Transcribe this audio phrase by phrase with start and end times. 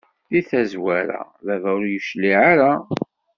[0.31, 2.71] Di tazwara baba ur yecliɛ ara.